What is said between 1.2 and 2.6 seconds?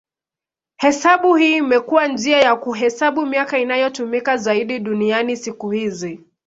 hii imekuwa njia ya